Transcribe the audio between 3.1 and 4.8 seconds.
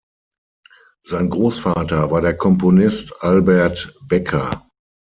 Albert Becker.